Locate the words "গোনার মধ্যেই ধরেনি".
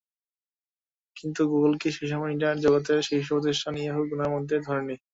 4.09-4.95